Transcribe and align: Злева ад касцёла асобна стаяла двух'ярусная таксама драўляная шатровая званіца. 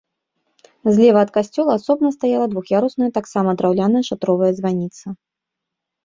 Злева 0.93 1.19
ад 1.25 1.29
касцёла 1.35 1.71
асобна 1.79 2.09
стаяла 2.15 2.45
двух'ярусная 2.53 3.09
таксама 3.17 3.49
драўляная 3.59 4.01
шатровая 4.09 4.49
званіца. 4.61 5.05